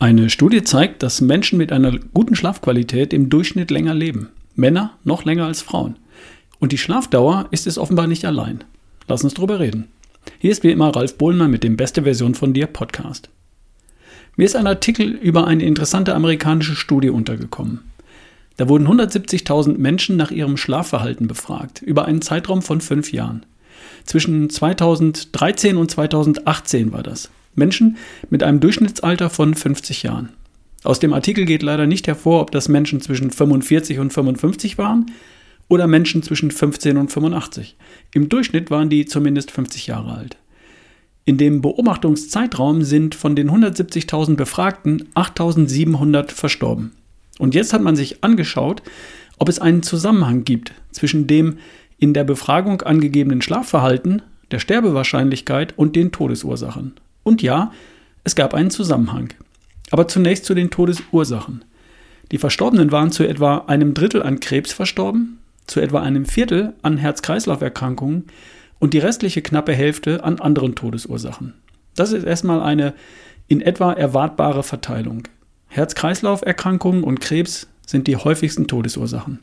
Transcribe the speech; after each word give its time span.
Eine 0.00 0.30
Studie 0.30 0.62
zeigt, 0.62 1.02
dass 1.02 1.20
Menschen 1.20 1.58
mit 1.58 1.72
einer 1.72 1.92
guten 2.14 2.34
Schlafqualität 2.34 3.12
im 3.12 3.28
Durchschnitt 3.28 3.70
länger 3.70 3.92
leben. 3.92 4.30
Männer 4.54 4.94
noch 5.04 5.26
länger 5.26 5.44
als 5.44 5.60
Frauen. 5.60 5.96
Und 6.58 6.72
die 6.72 6.78
Schlafdauer 6.78 7.48
ist 7.50 7.66
es 7.66 7.76
offenbar 7.76 8.06
nicht 8.06 8.24
allein. 8.24 8.64
Lass 9.08 9.22
uns 9.22 9.34
drüber 9.34 9.60
reden. 9.60 9.88
Hier 10.38 10.52
ist 10.52 10.64
wie 10.64 10.70
immer 10.70 10.88
Ralf 10.96 11.18
Bohlmann 11.18 11.50
mit 11.50 11.64
dem 11.64 11.76
Beste 11.76 12.04
Version 12.04 12.34
von 12.34 12.54
dir 12.54 12.66
Podcast. 12.66 13.28
Mir 14.36 14.46
ist 14.46 14.56
ein 14.56 14.66
Artikel 14.66 15.10
über 15.10 15.46
eine 15.46 15.64
interessante 15.64 16.14
amerikanische 16.14 16.76
Studie 16.76 17.10
untergekommen. 17.10 17.80
Da 18.56 18.70
wurden 18.70 18.88
170.000 18.88 19.76
Menschen 19.76 20.16
nach 20.16 20.30
ihrem 20.30 20.56
Schlafverhalten 20.56 21.26
befragt, 21.26 21.82
über 21.82 22.06
einen 22.06 22.22
Zeitraum 22.22 22.62
von 22.62 22.80
fünf 22.80 23.12
Jahren. 23.12 23.44
Zwischen 24.06 24.48
2013 24.48 25.76
und 25.76 25.90
2018 25.90 26.90
war 26.90 27.02
das. 27.02 27.28
Menschen 27.60 27.96
mit 28.28 28.42
einem 28.42 28.58
Durchschnittsalter 28.58 29.30
von 29.30 29.54
50 29.54 30.02
Jahren. 30.02 30.30
Aus 30.82 30.98
dem 30.98 31.12
Artikel 31.12 31.44
geht 31.44 31.62
leider 31.62 31.86
nicht 31.86 32.08
hervor, 32.08 32.40
ob 32.40 32.50
das 32.50 32.68
Menschen 32.68 33.00
zwischen 33.00 33.30
45 33.30 34.00
und 34.00 34.12
55 34.12 34.78
waren 34.78 35.12
oder 35.68 35.86
Menschen 35.86 36.22
zwischen 36.22 36.50
15 36.50 36.96
und 36.96 37.12
85. 37.12 37.76
Im 38.12 38.28
Durchschnitt 38.28 38.70
waren 38.70 38.88
die 38.88 39.04
zumindest 39.04 39.50
50 39.52 39.86
Jahre 39.86 40.14
alt. 40.14 40.36
In 41.24 41.36
dem 41.36 41.60
Beobachtungszeitraum 41.60 42.82
sind 42.82 43.14
von 43.14 43.36
den 43.36 43.50
170.000 43.50 44.36
Befragten 44.36 45.04
8.700 45.14 46.32
verstorben. 46.32 46.92
Und 47.38 47.54
jetzt 47.54 47.72
hat 47.72 47.82
man 47.82 47.94
sich 47.94 48.24
angeschaut, 48.24 48.82
ob 49.38 49.48
es 49.48 49.60
einen 49.60 49.82
Zusammenhang 49.82 50.44
gibt 50.44 50.72
zwischen 50.90 51.26
dem 51.26 51.58
in 51.98 52.14
der 52.14 52.24
Befragung 52.24 52.82
angegebenen 52.82 53.42
Schlafverhalten, 53.42 54.22
der 54.50 54.58
Sterbewahrscheinlichkeit 54.58 55.78
und 55.78 55.94
den 55.94 56.10
Todesursachen. 56.10 56.94
Und 57.22 57.42
ja, 57.42 57.72
es 58.24 58.34
gab 58.34 58.54
einen 58.54 58.70
Zusammenhang. 58.70 59.32
Aber 59.90 60.08
zunächst 60.08 60.44
zu 60.44 60.54
den 60.54 60.70
Todesursachen. 60.70 61.64
Die 62.30 62.38
Verstorbenen 62.38 62.92
waren 62.92 63.10
zu 63.10 63.24
etwa 63.24 63.64
einem 63.66 63.94
Drittel 63.94 64.22
an 64.22 64.40
Krebs 64.40 64.72
verstorben, 64.72 65.38
zu 65.66 65.80
etwa 65.80 66.00
einem 66.00 66.26
Viertel 66.26 66.74
an 66.82 66.96
Herz-Kreislauf-Erkrankungen 66.96 68.26
und 68.78 68.94
die 68.94 68.98
restliche 68.98 69.42
knappe 69.42 69.72
Hälfte 69.72 70.22
an 70.24 70.40
anderen 70.40 70.74
Todesursachen. 70.74 71.54
Das 71.96 72.12
ist 72.12 72.24
erstmal 72.24 72.62
eine 72.62 72.94
in 73.48 73.60
etwa 73.60 73.92
erwartbare 73.92 74.62
Verteilung. 74.62 75.24
Herz-Kreislauf-Erkrankungen 75.68 77.02
und 77.02 77.20
Krebs 77.20 77.68
sind 77.84 78.06
die 78.06 78.16
häufigsten 78.16 78.68
Todesursachen. 78.68 79.40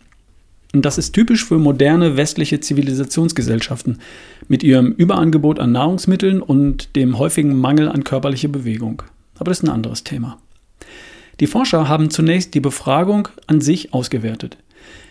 Und 0.74 0.86
das 0.86 0.98
ist 0.98 1.14
typisch 1.14 1.46
für 1.46 1.58
moderne 1.58 2.18
westliche 2.18 2.60
Zivilisationsgesellschaften 2.60 4.00
mit 4.48 4.64
ihrem 4.64 4.92
Überangebot 4.92 5.60
an 5.60 5.72
Nahrungsmitteln 5.72 6.42
und 6.42 6.96
dem 6.96 7.18
häufigen 7.18 7.58
Mangel 7.58 7.90
an 7.90 8.04
körperlicher 8.04 8.50
Bewegung. 8.50 9.04
Aber 9.40 9.52
das 9.52 9.60
ist 9.60 9.64
ein 9.64 9.74
anderes 9.74 10.04
Thema. 10.04 10.40
Die 11.40 11.48
Forscher 11.48 11.88
haben 11.88 12.10
zunächst 12.10 12.54
die 12.54 12.60
Befragung 12.60 13.30
an 13.46 13.62
sich 13.62 13.94
ausgewertet. 13.94 14.58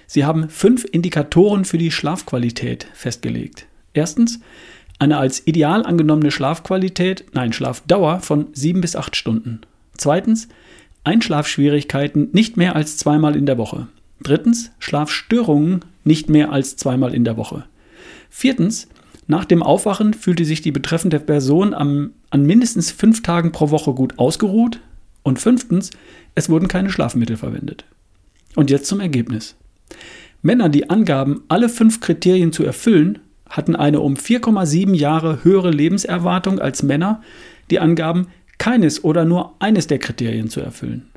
Sie 0.07 0.25
haben 0.25 0.49
fünf 0.49 0.85
Indikatoren 0.85 1.65
für 1.65 1.79
die 1.79 1.91
Schlafqualität 1.91 2.87
festgelegt. 2.93 3.67
Erstens 3.93 4.41
eine 4.99 5.19
als 5.19 5.47
ideal 5.47 5.85
angenommene 5.85 6.31
Schlafqualität, 6.31 7.25
nein, 7.33 7.53
Schlafdauer 7.53 8.21
von 8.21 8.47
sieben 8.53 8.81
bis 8.81 8.97
acht 8.97 9.17
Stunden. 9.17 9.61
Zweitens 9.97 10.49
Einschlafschwierigkeiten 11.05 12.31
nicht 12.33 12.57
mehr 12.57 12.77
als 12.77 12.97
zweimal 12.97 13.37
in 13.37 13.47
der 13.47 13.59
Woche. 13.59 13.89
Drittens, 14.23 14.73
Schlafstörungen 14.79 15.85
nicht 16.05 16.29
mehr 16.29 16.53
als 16.53 16.77
zweimal 16.77 17.15
in 17.15 17.25
der 17.25 17.37
Woche. 17.37 17.65
Viertens, 18.31 18.89
nach 19.27 19.45
dem 19.45 19.63
Aufwachen 19.63 20.15
fühlte 20.15 20.45
sich 20.45 20.63
die 20.63 20.73
betreffende 20.73 21.19
Person 21.19 21.75
am, 21.75 22.11
an 22.31 22.45
mindestens 22.45 22.91
fünf 22.91 23.23
Tagen 23.23 23.53
pro 23.53 23.71
Woche 23.71 23.93
gut 23.93 24.19
ausgeruht. 24.19 24.81
Und 25.23 25.41
fünftens, 25.41 25.91
es 26.37 26.49
wurden 26.49 26.69
keine 26.69 26.91
Schlafmittel 26.91 27.37
verwendet. 27.37 27.85
Und 28.55 28.71
jetzt 28.71 28.87
zum 28.87 29.01
Ergebnis. 29.01 29.57
Männer, 30.41 30.69
die 30.69 30.89
angaben, 30.89 31.43
alle 31.49 31.69
fünf 31.69 31.99
Kriterien 32.01 32.53
zu 32.53 32.65
erfüllen, 32.65 33.19
hatten 33.49 33.75
eine 33.75 34.01
um 34.01 34.15
4,7 34.15 34.95
Jahre 34.95 35.43
höhere 35.43 35.71
Lebenserwartung 35.71 36.61
als 36.61 36.83
Männer, 36.85 37.23
die 37.71 37.81
angaben, 37.81 38.29
keines 38.59 39.03
oder 39.03 39.25
nur 39.25 39.55
eines 39.59 39.89
der 39.89 39.99
Kriterien 39.99 40.49
zu 40.49 40.61
erfüllen. 40.61 41.09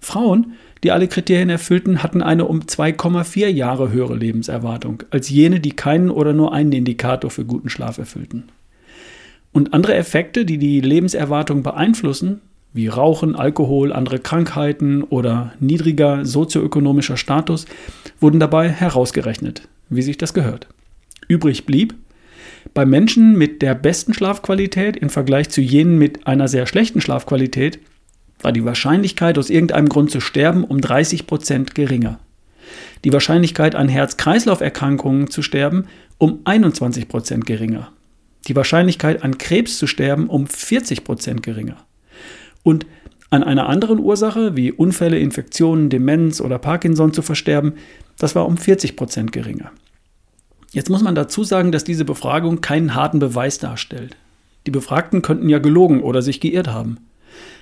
Frauen, 0.00 0.54
die 0.84 0.90
alle 0.90 1.08
Kriterien 1.08 1.50
erfüllten, 1.50 2.02
hatten 2.02 2.22
eine 2.22 2.44
um 2.44 2.60
2,4 2.60 3.48
Jahre 3.48 3.90
höhere 3.90 4.16
Lebenserwartung 4.16 5.02
als 5.10 5.30
jene, 5.30 5.60
die 5.60 5.72
keinen 5.72 6.10
oder 6.10 6.32
nur 6.32 6.52
einen 6.52 6.72
Indikator 6.72 7.30
für 7.30 7.44
guten 7.44 7.68
Schlaf 7.68 7.98
erfüllten. 7.98 8.44
Und 9.52 9.72
andere 9.72 9.94
Effekte, 9.94 10.44
die 10.44 10.58
die 10.58 10.80
Lebenserwartung 10.80 11.62
beeinflussen, 11.62 12.40
wie 12.74 12.88
Rauchen, 12.88 13.34
Alkohol, 13.34 13.92
andere 13.92 14.18
Krankheiten 14.18 15.02
oder 15.02 15.54
niedriger 15.60 16.26
sozioökonomischer 16.26 17.16
Status, 17.16 17.64
wurden 18.20 18.38
dabei 18.38 18.68
herausgerechnet, 18.68 19.66
wie 19.88 20.02
sich 20.02 20.18
das 20.18 20.34
gehört. 20.34 20.68
Übrig 21.26 21.64
blieb, 21.64 21.94
bei 22.74 22.84
Menschen 22.84 23.36
mit 23.38 23.62
der 23.62 23.74
besten 23.74 24.12
Schlafqualität 24.12 24.96
im 24.96 25.08
Vergleich 25.08 25.48
zu 25.48 25.62
jenen 25.62 25.96
mit 25.98 26.26
einer 26.26 26.48
sehr 26.48 26.66
schlechten 26.66 27.00
Schlafqualität 27.00 27.78
war 28.40 28.52
die 28.52 28.64
Wahrscheinlichkeit, 28.64 29.38
aus 29.38 29.50
irgendeinem 29.50 29.88
Grund 29.88 30.10
zu 30.10 30.20
sterben, 30.20 30.64
um 30.64 30.80
30 30.80 31.26
Prozent 31.26 31.74
geringer. 31.74 32.18
Die 33.04 33.12
Wahrscheinlichkeit, 33.12 33.74
an 33.74 33.88
Herz-Kreislauf-Erkrankungen 33.88 35.30
zu 35.30 35.42
sterben, 35.42 35.86
um 36.18 36.40
21 36.44 37.08
Prozent 37.08 37.46
geringer. 37.46 37.92
Die 38.48 38.56
Wahrscheinlichkeit, 38.56 39.22
an 39.22 39.38
Krebs 39.38 39.78
zu 39.78 39.86
sterben, 39.86 40.28
um 40.28 40.46
40 40.46 41.04
Prozent 41.04 41.42
geringer. 41.42 41.76
Und 42.62 42.86
an 43.30 43.42
einer 43.42 43.68
anderen 43.68 43.98
Ursache, 43.98 44.56
wie 44.56 44.72
Unfälle, 44.72 45.18
Infektionen, 45.18 45.90
Demenz 45.90 46.40
oder 46.40 46.58
Parkinson 46.58 47.12
zu 47.12 47.22
versterben, 47.22 47.74
das 48.18 48.34
war 48.34 48.46
um 48.46 48.56
40 48.56 48.96
Prozent 48.96 49.32
geringer. 49.32 49.72
Jetzt 50.72 50.90
muss 50.90 51.02
man 51.02 51.14
dazu 51.14 51.44
sagen, 51.44 51.72
dass 51.72 51.84
diese 51.84 52.04
Befragung 52.04 52.60
keinen 52.60 52.94
harten 52.94 53.18
Beweis 53.18 53.58
darstellt. 53.58 54.16
Die 54.66 54.70
Befragten 54.70 55.22
könnten 55.22 55.48
ja 55.48 55.58
gelogen 55.58 56.02
oder 56.02 56.22
sich 56.22 56.40
geirrt 56.40 56.68
haben. 56.68 56.98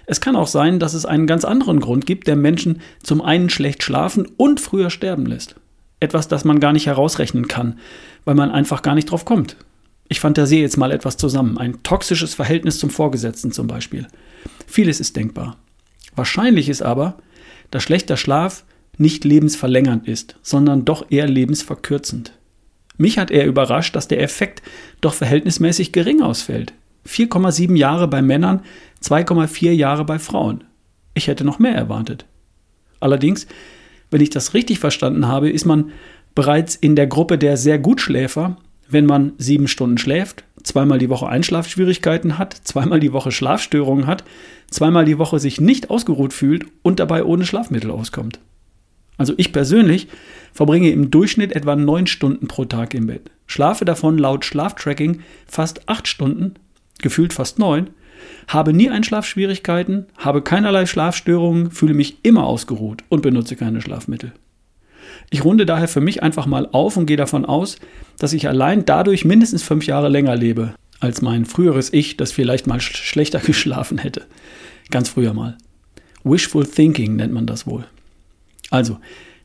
Es 0.06 0.20
kann 0.20 0.36
auch 0.36 0.46
sein, 0.46 0.78
dass 0.78 0.94
es 0.94 1.06
einen 1.06 1.26
ganz 1.26 1.44
anderen 1.44 1.80
Grund 1.80 2.06
gibt, 2.06 2.26
der 2.26 2.36
Menschen 2.36 2.80
zum 3.02 3.22
einen 3.22 3.50
schlecht 3.50 3.82
schlafen 3.82 4.28
und 4.36 4.60
früher 4.60 4.90
sterben 4.90 5.26
lässt. 5.26 5.56
Etwas, 6.00 6.28
das 6.28 6.44
man 6.44 6.60
gar 6.60 6.72
nicht 6.72 6.86
herausrechnen 6.86 7.48
kann, 7.48 7.78
weil 8.24 8.34
man 8.34 8.50
einfach 8.50 8.82
gar 8.82 8.94
nicht 8.94 9.10
drauf 9.10 9.24
kommt. 9.24 9.56
Ich 10.08 10.20
fantasiere 10.20 10.62
jetzt 10.62 10.76
mal 10.76 10.92
etwas 10.92 11.16
zusammen. 11.16 11.56
Ein 11.56 11.82
toxisches 11.82 12.34
Verhältnis 12.34 12.78
zum 12.78 12.90
Vorgesetzten 12.90 13.52
zum 13.52 13.66
Beispiel. 13.66 14.06
Vieles 14.66 15.00
ist 15.00 15.16
denkbar. 15.16 15.56
Wahrscheinlich 16.14 16.68
ist 16.68 16.82
aber, 16.82 17.16
dass 17.70 17.82
schlechter 17.82 18.16
Schlaf 18.16 18.64
nicht 18.98 19.24
lebensverlängernd 19.24 20.06
ist, 20.06 20.36
sondern 20.42 20.84
doch 20.84 21.06
eher 21.10 21.26
lebensverkürzend. 21.26 22.32
Mich 22.96 23.18
hat 23.18 23.30
er 23.30 23.46
überrascht, 23.46 23.96
dass 23.96 24.06
der 24.06 24.20
Effekt 24.22 24.62
doch 25.00 25.14
verhältnismäßig 25.14 25.92
gering 25.92 26.22
ausfällt. 26.22 26.74
4,7 27.08 27.76
Jahre 27.76 28.08
bei 28.08 28.22
Männern, 28.22 28.60
2,4 29.04 29.70
Jahre 29.72 30.04
bei 30.04 30.18
Frauen. 30.18 30.64
Ich 31.12 31.28
hätte 31.28 31.44
noch 31.44 31.58
mehr 31.58 31.74
erwartet. 31.74 32.24
Allerdings, 33.00 33.46
wenn 34.10 34.22
ich 34.22 34.30
das 34.30 34.54
richtig 34.54 34.78
verstanden 34.78 35.28
habe, 35.28 35.50
ist 35.50 35.66
man 35.66 35.90
bereits 36.34 36.74
in 36.74 36.96
der 36.96 37.06
Gruppe 37.06 37.36
der 37.36 37.58
sehr 37.58 37.78
gut 37.78 38.00
Schläfer, 38.00 38.56
wenn 38.88 39.04
man 39.04 39.32
sieben 39.36 39.68
Stunden 39.68 39.98
schläft, 39.98 40.44
zweimal 40.62 40.98
die 40.98 41.10
Woche 41.10 41.28
Einschlafschwierigkeiten 41.28 42.38
hat, 42.38 42.54
zweimal 42.54 42.98
die 42.98 43.12
Woche 43.12 43.30
Schlafstörungen 43.30 44.06
hat, 44.06 44.24
zweimal 44.70 45.04
die 45.04 45.18
Woche 45.18 45.38
sich 45.38 45.60
nicht 45.60 45.90
ausgeruht 45.90 46.32
fühlt 46.32 46.64
und 46.82 46.98
dabei 46.98 47.24
ohne 47.24 47.44
Schlafmittel 47.44 47.90
auskommt. 47.90 48.40
Also 49.16 49.34
ich 49.36 49.52
persönlich 49.52 50.08
verbringe 50.52 50.90
im 50.90 51.10
Durchschnitt 51.10 51.52
etwa 51.52 51.76
neun 51.76 52.06
Stunden 52.06 52.48
pro 52.48 52.64
Tag 52.64 52.94
im 52.94 53.06
Bett, 53.06 53.30
schlafe 53.46 53.84
davon 53.84 54.18
laut 54.18 54.44
Schlaftracking 54.44 55.20
fast 55.46 55.88
acht 55.88 56.08
Stunden 56.08 56.54
gefühlt 57.00 57.32
fast 57.32 57.58
neun, 57.58 57.90
habe 58.48 58.72
nie 58.72 58.90
Einschlafschwierigkeiten, 58.90 60.06
habe 60.16 60.42
keinerlei 60.42 60.86
Schlafstörungen, 60.86 61.70
fühle 61.70 61.94
mich 61.94 62.18
immer 62.22 62.44
ausgeruht 62.44 63.02
und 63.08 63.22
benutze 63.22 63.56
keine 63.56 63.80
Schlafmittel. 63.80 64.32
Ich 65.30 65.44
runde 65.44 65.66
daher 65.66 65.88
für 65.88 66.00
mich 66.00 66.22
einfach 66.22 66.46
mal 66.46 66.68
auf 66.72 66.96
und 66.96 67.06
gehe 67.06 67.16
davon 67.16 67.44
aus, 67.44 67.76
dass 68.18 68.32
ich 68.32 68.48
allein 68.48 68.84
dadurch 68.84 69.24
mindestens 69.24 69.62
fünf 69.62 69.86
Jahre 69.86 70.08
länger 70.08 70.36
lebe, 70.36 70.74
als 71.00 71.22
mein 71.22 71.44
früheres 71.44 71.92
Ich, 71.92 72.16
das 72.16 72.32
vielleicht 72.32 72.66
mal 72.66 72.80
sch 72.80 72.96
schlechter 72.96 73.38
geschlafen 73.44 73.98
hätte. 73.98 74.22
Ganz 74.90 75.08
früher 75.08 75.34
mal. 75.34 75.56
Wishful 76.24 76.66
Thinking 76.66 77.16
nennt 77.16 77.32
man 77.32 77.46
das 77.46 77.66
wohl. 77.66 77.84
Also, 78.70 78.98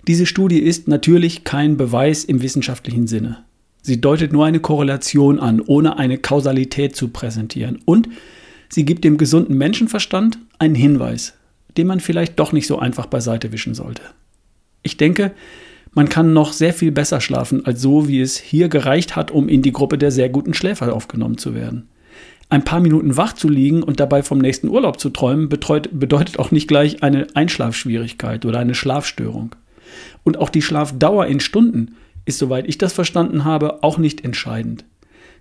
diese 0.08 0.26
Studie 0.26 0.60
ist 0.60 0.88
natürlich 0.88 1.44
kein 1.44 1.78
Beweis 1.78 2.24
im 2.24 2.42
wissenschaftlichen 2.42 3.08
Sinne. 3.08 3.44
Sie 3.82 4.02
deutet 4.02 4.34
nur 4.34 4.46
eine 4.46 4.60
Korrelation 4.60 5.40
an, 5.40 5.62
ohne 5.62 5.98
eine 5.98 6.18
Kausalität 6.18 6.96
zu 6.96 7.10
präsentieren. 7.10 7.80
Und 7.86 8.10
sie 8.70 8.86
gibt 8.86 9.04
dem 9.04 9.18
gesunden 9.18 9.58
Menschenverstand 9.58 10.40
einen 10.58 10.76
Hinweis, 10.76 11.34
den 11.78 11.88
man 11.88 12.00
vielleicht 12.00 12.40
doch 12.40 12.52
nicht 12.52 12.68
so 12.68 12.80
einfach 12.80 13.08
beiseite 13.08 13.52
wischen 13.52 13.74
sollte. 13.74 14.02
Ich 14.84 14.98
denke, 14.98 15.32
man 15.94 16.08
kann 16.08 16.34
noch 16.34 16.54
sehr 16.54 16.74
viel 16.74 16.92
besser 16.92 17.20
schlafen, 17.20 17.66
als 17.66 17.82
so, 17.82 18.08
wie 18.08 18.22
es 18.22 18.38
hier 18.38 18.70
gereicht 18.70 19.16
hat, 19.16 19.32
um 19.32 19.50
in 19.50 19.62
die 19.62 19.72
Gruppe 19.72 19.98
der 19.98 20.12
sehr 20.12 20.30
guten 20.30 20.54
Schläfer 20.54 20.94
aufgenommen 20.94 21.38
zu 21.38 21.56
werden. 21.56 21.90
Ein 22.50 22.64
paar 22.64 22.80
Minuten 22.80 23.18
wach 23.18 23.34
zu 23.34 23.48
liegen 23.48 23.84
und 23.84 24.00
dabei 24.00 24.24
vom 24.24 24.40
nächsten 24.40 24.70
Urlaub 24.70 25.00
zu 25.00 25.10
träumen, 25.10 25.50
bedeutet 25.50 26.40
auch 26.40 26.52
nicht 26.52 26.68
gleich 26.68 27.04
eine 27.04 27.28
Einschlafschwierigkeit 27.36 28.46
oder 28.46 28.60
eine 28.60 28.76
Schlafstörung. 28.76 29.56
Und 30.24 30.38
auch 30.38 30.50
die 30.50 30.62
Schlafdauer 30.62 31.28
in 31.28 31.40
Stunden 31.40 31.96
ist, 32.26 32.40
soweit 32.40 32.68
ich 32.68 32.78
das 32.78 32.94
verstanden 32.94 33.46
habe, 33.46 33.84
auch 33.84 33.98
nicht 33.98 34.24
entscheidend. 34.24 34.86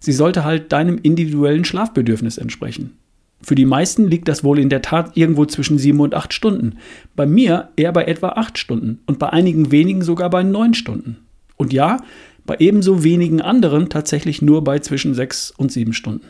Sie 0.00 0.12
sollte 0.12 0.44
halt 0.44 0.72
deinem 0.72 0.98
individuellen 0.98 1.64
Schlafbedürfnis 1.64 2.38
entsprechen. 2.38 2.98
Für 3.40 3.54
die 3.54 3.66
meisten 3.66 4.08
liegt 4.08 4.28
das 4.28 4.42
wohl 4.42 4.58
in 4.58 4.68
der 4.68 4.82
Tat 4.82 5.16
irgendwo 5.16 5.44
zwischen 5.46 5.78
sieben 5.78 6.00
und 6.00 6.14
acht 6.14 6.32
Stunden. 6.32 6.78
Bei 7.14 7.24
mir 7.24 7.68
eher 7.76 7.92
bei 7.92 8.04
etwa 8.04 8.30
acht 8.30 8.58
Stunden 8.58 9.00
und 9.06 9.18
bei 9.18 9.30
einigen 9.30 9.70
wenigen 9.70 10.02
sogar 10.02 10.28
bei 10.28 10.42
neun 10.42 10.74
Stunden. 10.74 11.18
Und 11.56 11.72
ja, 11.72 11.98
bei 12.46 12.56
ebenso 12.58 13.04
wenigen 13.04 13.40
anderen 13.40 13.88
tatsächlich 13.88 14.42
nur 14.42 14.64
bei 14.64 14.78
zwischen 14.80 15.14
sechs 15.14 15.50
und 15.50 15.70
sieben 15.70 15.92
Stunden. 15.92 16.26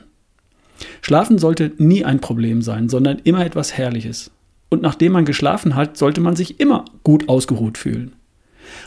Schlafen 1.01 1.39
sollte 1.39 1.73
nie 1.79 2.05
ein 2.05 2.21
Problem 2.21 2.63
sein, 2.63 2.89
sondern 2.89 3.21
immer 3.25 3.45
etwas 3.45 3.77
Herrliches. 3.77 4.31
Und 4.69 4.83
nachdem 4.83 5.13
man 5.13 5.25
geschlafen 5.25 5.75
hat, 5.75 5.97
sollte 5.97 6.21
man 6.21 6.37
sich 6.37 6.61
immer 6.61 6.85
gut 7.03 7.29
ausgeruht 7.29 7.79
fühlen. 7.79 8.13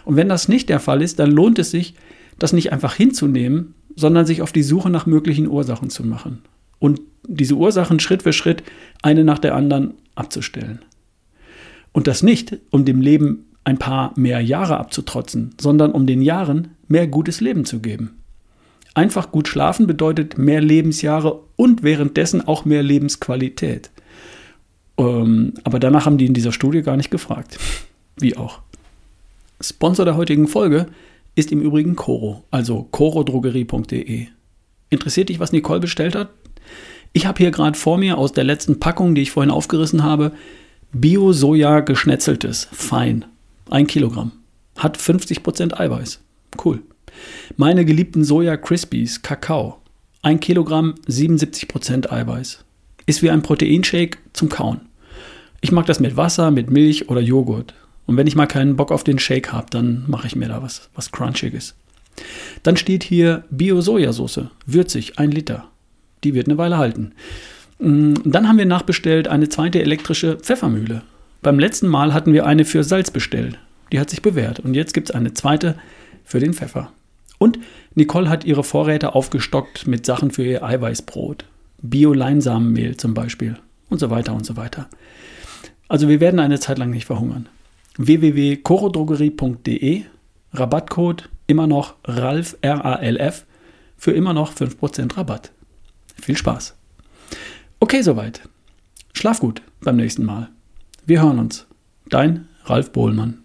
Und 0.06 0.16
wenn 0.16 0.30
das 0.30 0.48
nicht 0.48 0.70
der 0.70 0.80
Fall 0.80 1.02
ist, 1.02 1.20
dann 1.20 1.32
lohnt 1.32 1.58
es 1.58 1.72
sich, 1.72 1.96
das 2.38 2.54
nicht 2.54 2.72
einfach 2.72 2.94
hinzunehmen, 2.94 3.74
sondern 3.96 4.26
sich 4.26 4.42
auf 4.42 4.52
die 4.52 4.64
Suche 4.64 4.90
nach 4.90 5.06
möglichen 5.06 5.48
Ursachen 5.48 5.90
zu 5.90 6.06
machen. 6.06 6.44
Und 6.82 7.00
diese 7.28 7.54
Ursachen 7.54 8.00
Schritt 8.00 8.24
für 8.24 8.34
Schritt 8.34 8.64
eine 9.02 9.24
nach 9.24 9.40
der 9.40 9.56
anderen 9.56 9.94
abzustellen. 10.16 10.80
Und 11.94 12.08
das 12.08 12.24
nicht, 12.24 12.58
um 12.72 12.84
dem 12.84 13.00
Leben 13.00 13.46
ein 13.64 13.78
paar 13.78 14.14
mehr 14.18 14.42
Jahre 14.42 14.78
abzutrotzen, 14.78 15.54
sondern 15.62 15.92
um 15.92 16.08
den 16.08 16.22
Jahren 16.22 16.70
mehr 16.88 17.08
gutes 17.08 17.40
Leben 17.40 17.66
zu 17.66 17.80
geben. 17.80 18.18
Einfach 18.96 19.32
gut 19.32 19.48
schlafen 19.48 19.86
bedeutet 19.86 20.38
mehr 20.38 20.60
Lebensjahre 20.60 21.40
und 21.56 21.84
währenddessen 21.84 22.46
auch 22.46 22.66
mehr 22.66 22.82
Lebensqualität. 22.82 23.92
Ähm, 24.98 25.54
aber 25.64 25.80
danach 25.80 26.08
haben 26.08 26.18
die 26.18 26.26
in 26.26 26.34
dieser 26.34 26.52
Studie 26.52 26.82
gar 26.82 26.98
nicht 26.98 27.12
gefragt. 27.12 27.60
Wie 28.18 28.36
auch. 28.36 28.60
Sponsor 29.62 30.06
der 30.06 30.18
heutigen 30.18 30.48
Folge 30.48 30.88
ist 31.36 31.52
im 31.52 31.62
Übrigen 31.62 31.96
Coro, 31.96 32.44
also 32.50 32.88
corodrogerie.de. 32.90 34.28
Interessiert 34.90 35.30
dich, 35.30 35.40
was 35.40 35.52
Nicole 35.54 35.80
bestellt 35.80 36.16
hat? 36.16 36.30
Ich 37.14 37.26
habe 37.26 37.40
hier 37.40 37.52
gerade 37.52 37.78
vor 37.78 37.98
mir 37.98 38.18
aus 38.18 38.32
der 38.32 38.44
letzten 38.44 38.80
Packung, 38.80 39.16
die 39.16 39.22
ich 39.22 39.32
vorhin 39.32 39.52
aufgerissen 39.52 40.04
habe, 40.04 40.32
Bio-Soja 40.94 41.82
geschnetzeltes, 41.82 42.68
fein. 42.72 43.26
Ein 43.70 43.88
Kilogramm. 43.88 44.32
Hat 44.78 44.98
50% 44.98 45.80
Eiweiß. 45.80 46.20
Cool. 46.64 46.82
Meine 47.58 47.86
geliebten 47.86 48.24
Soja 48.24 48.58
Crispies, 48.58 49.22
Kakao. 49.22 49.78
Ein 50.22 50.40
Kilogramm, 50.40 50.96
77% 51.08 52.12
Eiweiß. 52.12 52.64
Ist 53.06 53.22
wie 53.22 53.30
ein 53.30 53.42
Proteinshake 53.42 54.18
zum 54.34 54.50
Kauen. 54.50 54.82
Ich 55.62 55.72
mag 55.72 55.86
das 55.86 56.00
mit 56.00 56.18
Wasser, 56.18 56.52
mit 56.52 56.70
Milch 56.70 57.10
oder 57.10 57.22
Joghurt. 57.22 57.74
Und 58.06 58.18
wenn 58.18 58.28
ich 58.28 58.36
mal 58.36 58.48
keinen 58.48 58.76
Bock 58.76 58.92
auf 58.92 59.04
den 59.04 59.20
Shake 59.20 59.52
habe, 59.52 59.68
dann 59.70 60.04
mache 60.08 60.28
ich 60.28 60.36
mir 60.36 60.48
da 60.48 60.62
was, 60.62 60.90
was 60.96 61.12
Crunchiges. 61.12 61.76
Dann 62.64 62.78
steht 62.78 63.04
hier 63.04 63.46
Bio-Sojasauce, 63.50 64.48
würzig, 64.66 65.18
ein 65.18 65.32
Liter. 65.32 65.71
Die 66.24 66.34
wird 66.34 66.48
eine 66.48 66.58
Weile 66.58 66.78
halten. 66.78 67.14
Mm, 67.80 68.14
dann 68.24 68.48
haben 68.48 68.58
wir 68.58 68.66
nachbestellt 68.66 69.28
eine 69.28 69.50
zweite 69.50 69.82
elektrische 69.82 70.38
Pfeffermühle. 70.38 71.04
Beim 71.42 71.60
letzten 71.60 71.88
Mal 71.88 72.14
hatten 72.14 72.34
wir 72.34 72.46
eine 72.46 72.66
für 72.66 72.84
Salz 72.84 73.12
bestellt. 73.12 73.58
Die 73.92 74.00
hat 74.00 74.10
sich 74.10 74.22
bewährt. 74.22 74.60
Und 74.60 74.74
jetzt 74.74 74.94
gibt 74.94 75.10
es 75.10 75.16
eine 75.16 75.34
zweite 75.34 75.76
für 76.24 76.40
den 76.40 76.54
Pfeffer. 76.54 76.92
Und 77.40 77.60
Nicole 77.96 78.30
hat 78.30 78.46
ihre 78.46 78.64
Vorräte 78.64 79.16
aufgestockt 79.16 79.88
mit 79.88 80.06
Sachen 80.06 80.32
für 80.32 80.44
ihr 80.44 80.64
Eiweißbrot. 80.64 81.46
Bio-Leinsamenmehl 81.82 82.96
zum 82.98 83.16
Beispiel. 83.16 83.58
Und 83.90 84.00
so 84.00 84.12
weiter 84.12 84.34
und 84.34 84.46
so 84.46 84.56
weiter. 84.56 84.88
Also 85.88 86.08
wir 86.08 86.20
werden 86.20 86.40
eine 86.40 86.60
Zeit 86.60 86.78
lang 86.78 86.92
nicht 86.92 87.06
verhungern. 87.06 87.50
www.chorodrogerie.de 87.98 90.04
Rabattcode 90.54 91.30
immer 91.48 91.66
noch 91.68 91.96
RALF, 92.06 92.58
R-A-L-F, 92.62 93.46
für 93.98 94.12
immer 94.12 94.34
noch 94.34 94.54
5% 94.54 95.18
Rabatt. 95.18 95.52
Viel 96.20 96.38
Spaß. 96.38 96.76
Okay, 97.80 98.02
soweit. 98.02 98.42
Schlaf 99.14 99.40
gut 99.40 99.62
beim 99.82 99.98
nächsten 99.98 100.24
Mal. 100.24 100.50
Wir 101.06 101.22
hören 101.22 101.40
uns. 101.40 101.68
Dein 102.10 102.48
Ralf 102.66 102.92
Bohlmann. 102.92 103.41